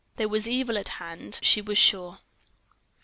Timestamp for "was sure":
1.61-2.17